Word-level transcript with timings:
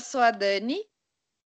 sou 0.00 0.20
a 0.20 0.30
Dani. 0.30 0.80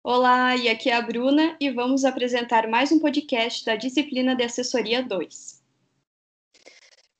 Olá, 0.03 0.55
e 0.55 0.67
aqui 0.67 0.89
é 0.89 0.95
a 0.95 1.01
Bruna 1.01 1.55
e 1.59 1.71
vamos 1.71 2.03
apresentar 2.03 2.67
mais 2.67 2.91
um 2.91 2.99
podcast 2.99 3.63
da 3.63 3.75
disciplina 3.75 4.35
de 4.35 4.43
Assessoria 4.43 5.01
2. 5.01 5.63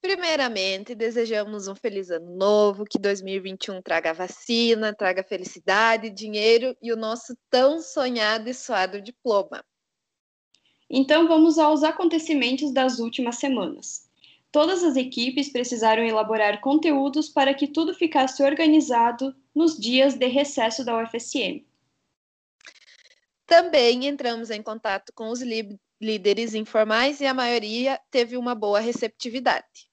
Primeiramente, 0.02 0.94
desejamos 0.94 1.70
um 1.70 1.76
feliz 1.76 2.12
ano 2.12 2.36
novo, 2.36 2.84
que 2.84 3.00
2021 3.00 3.82
traga 3.82 4.14
vacina, 4.14 4.94
traga 4.94 5.24
felicidade, 5.24 6.10
dinheiro 6.10 6.76
e 6.82 6.92
o 6.92 6.98
nosso 6.98 7.38
tão 7.50 7.80
sonhado 7.80 8.50
e 8.50 8.54
suado 8.54 9.02
diploma. 9.02 9.64
Então 10.90 11.26
vamos 11.26 11.58
aos 11.58 11.84
acontecimentos 11.84 12.74
das 12.74 13.00
últimas 13.00 13.38
semanas. 13.38 14.12
Todas 14.54 14.84
as 14.84 14.96
equipes 14.96 15.50
precisaram 15.50 16.04
elaborar 16.04 16.62
conteúdos 16.62 17.28
para 17.28 17.56
que 17.56 17.66
tudo 17.66 17.92
ficasse 17.92 18.44
organizado 18.44 19.36
nos 19.54 19.76
dias 19.76 20.14
de 20.14 20.28
recesso 20.28 20.86
da 20.86 20.96
UFSM. 20.96 21.66
Também 23.48 24.06
entramos 24.06 24.52
em 24.52 24.62
contato 24.62 25.12
com 25.16 25.30
os 25.30 25.42
líderes 26.00 26.54
informais 26.54 27.20
e 27.20 27.26
a 27.26 27.34
maioria 27.34 28.00
teve 28.12 28.38
uma 28.38 28.54
boa 28.54 28.80
receptividade. 28.80 29.90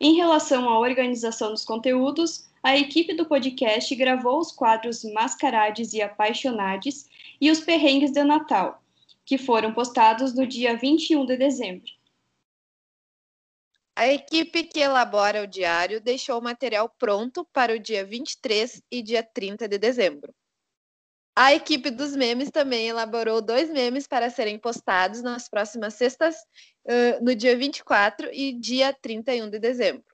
Em 0.00 0.16
relação 0.16 0.68
à 0.68 0.80
organização 0.80 1.52
dos 1.52 1.64
conteúdos, 1.64 2.50
a 2.64 2.76
equipe 2.76 3.14
do 3.14 3.26
podcast 3.26 3.94
gravou 3.94 4.40
os 4.40 4.50
quadros 4.50 5.04
Mascarades 5.04 5.92
e 5.92 6.02
Apaixonades 6.02 7.08
e 7.40 7.48
os 7.48 7.60
Perrengues 7.60 8.10
de 8.10 8.24
Natal, 8.24 8.82
que 9.24 9.38
foram 9.38 9.72
postados 9.72 10.34
no 10.34 10.48
dia 10.48 10.76
21 10.76 11.24
de 11.26 11.36
dezembro. 11.36 12.01
A 13.94 14.08
equipe 14.08 14.64
que 14.64 14.80
elabora 14.80 15.42
o 15.42 15.46
diário 15.46 16.00
deixou 16.00 16.38
o 16.38 16.42
material 16.42 16.88
pronto 16.98 17.46
para 17.52 17.74
o 17.74 17.78
dia 17.78 18.02
23 18.02 18.82
e 18.90 19.02
dia 19.02 19.22
30 19.22 19.68
de 19.68 19.76
dezembro. 19.76 20.34
A 21.36 21.52
equipe 21.52 21.90
dos 21.90 22.16
memes 22.16 22.50
também 22.50 22.88
elaborou 22.88 23.42
dois 23.42 23.70
memes 23.70 24.06
para 24.06 24.30
serem 24.30 24.58
postados 24.58 25.20
nas 25.20 25.46
próximas 25.46 25.94
sextas, 25.94 26.36
uh, 26.86 27.22
no 27.22 27.34
dia 27.34 27.56
24 27.56 28.30
e 28.32 28.54
dia 28.54 28.94
31 28.94 29.50
de 29.50 29.58
dezembro. 29.58 30.04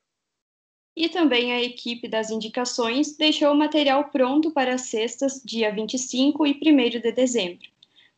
E 0.97 1.09
também 1.09 1.53
a 1.53 1.63
equipe 1.63 2.09
das 2.09 2.31
indicações 2.31 3.17
deixou 3.17 3.53
o 3.53 3.57
material 3.57 4.11
pronto 4.11 4.51
para 4.51 4.75
as 4.75 4.83
sextas, 4.83 5.41
dia 5.45 5.73
25 5.73 6.45
e 6.45 6.51
1 6.61 7.01
de 7.01 7.13
dezembro. 7.13 7.69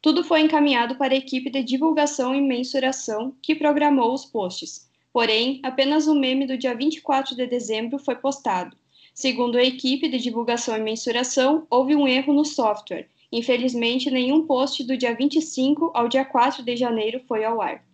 Tudo 0.01 0.25
foi 0.25 0.41
encaminhado 0.41 0.97
para 0.97 1.13
a 1.13 1.19
equipe 1.19 1.51
de 1.51 1.63
divulgação 1.63 2.35
e 2.35 2.41
mensuração 2.41 3.37
que 3.43 3.55
programou 3.55 4.15
os 4.15 4.25
posts 4.25 4.90
Porém, 5.13 5.61
apenas 5.63 6.07
o 6.07 6.15
meme 6.15 6.47
do 6.47 6.57
dia 6.57 6.75
24 6.75 7.35
de 7.35 7.47
dezembro 7.47 7.99
foi 7.99 8.15
postado. 8.15 8.77
Segundo 9.13 9.59
a 9.59 9.63
equipe 9.63 10.09
de 10.09 10.19
divulgação 10.19 10.77
e 10.77 10.81
mensuração, 10.81 11.67
houve 11.69 11.97
um 11.97 12.07
erro 12.07 12.33
no 12.33 12.45
software. 12.45 13.09
Infelizmente, 13.33 14.11
nenhum 14.11 14.47
post 14.47 14.85
do 14.85 14.97
dia 14.97 15.15
25 15.15 15.91
ao 15.95 16.09
dia 16.09 16.25
4 16.25 16.63
de 16.63 16.77
janeiro 16.77 17.21
foi 17.27 17.45
ao 17.45 17.61
ar. 17.61 17.85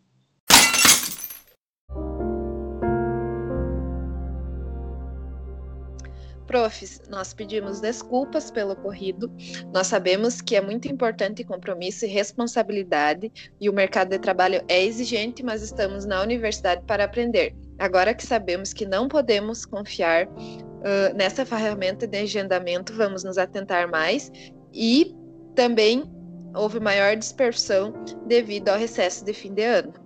Profs, 6.47 7.03
nós 7.09 7.35
pedimos 7.35 7.81
desculpas 7.81 8.51
pelo 8.51 8.73
ocorrido. 8.73 9.31
Nós 9.73 9.89
sabemos 9.89 10.41
que 10.41 10.57
é 10.57 10.61
muito 10.61 10.89
importante 10.89 11.45
compromisso 11.45 12.05
e 12.05 12.09
responsabilidade 12.09 13.33
e 13.61 13.69
o 13.69 13.73
mercado 13.73 14.11
de 14.11 14.19
trabalho 14.19 14.63
é 14.69 14.85
exigente, 14.85 15.43
mas 15.43 15.63
estamos 15.63 16.05
na 16.05 16.23
universidade 16.23 16.83
para 16.87 17.05
aprender. 17.05 17.55
Agora 17.79 18.15
que 18.15 18.27
sabemos 18.27 18.73
que 18.73 18.87
não 18.87 19.09
podemos 19.09 19.67
confiar 19.67 20.27
uh, 20.27 21.15
nessa 21.15 21.45
ferramenta 21.45 22.07
de 22.07 22.19
agendamento, 22.19 22.95
vamos 22.95 23.25
nos 23.25 23.37
atentar 23.37 23.91
mais 23.91 24.31
e 24.73 25.15
também 25.55 26.05
houve 26.55 26.81
maior 26.81 27.17
dispersão 27.17 27.93
devido 28.27 28.69
ao 28.69 28.79
recesso 28.79 29.25
de 29.25 29.33
fim 29.33 29.53
de 29.53 29.63
ano. 29.63 30.06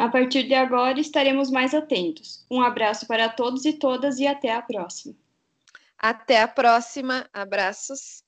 A 0.00 0.08
partir 0.08 0.44
de 0.44 0.54
agora 0.54 0.98
estaremos 0.98 1.50
mais 1.50 1.74
atentos. 1.74 2.42
Um 2.50 2.62
abraço 2.62 3.06
para 3.06 3.28
todos 3.28 3.66
e 3.66 3.74
todas 3.74 4.18
e 4.18 4.26
até 4.26 4.50
a 4.50 4.62
próxima. 4.62 5.14
Até 5.98 6.40
a 6.40 6.48
próxima. 6.48 7.28
Abraços. 7.34 8.24